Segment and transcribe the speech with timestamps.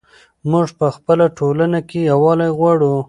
[0.51, 2.93] موږ په خپله ټولنه کې یووالی غواړو.